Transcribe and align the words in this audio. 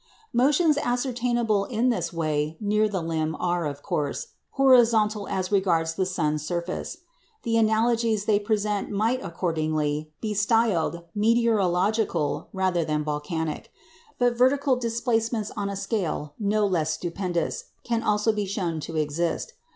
Motions 0.33 0.79
ascertainable 0.79 1.65
in 1.65 1.89
this 1.89 2.11
way 2.11 2.57
near 2.59 2.89
the 2.89 3.03
limb 3.03 3.35
are, 3.39 3.67
of 3.67 3.83
course, 3.83 4.29
horizontal 4.53 5.27
as 5.29 5.51
regards 5.51 5.93
the 5.93 6.07
sun's 6.07 6.43
surface; 6.43 6.97
the 7.43 7.55
analogies 7.55 8.25
they 8.25 8.39
present 8.39 8.89
might, 8.89 9.23
accordingly, 9.23 10.09
be 10.19 10.33
styled 10.33 11.03
meteorological 11.13 12.49
rather 12.51 12.83
than 12.83 13.03
volcanic. 13.03 13.71
But 14.17 14.35
vertical 14.35 14.75
displacements 14.75 15.51
on 15.55 15.69
a 15.69 15.75
scale 15.75 16.33
no 16.39 16.65
less 16.65 16.91
stupendous 16.93 17.65
can 17.83 18.01
also 18.01 18.31
be 18.33 18.45
shown 18.47 18.79
to 18.79 18.97
exist. 18.97 19.53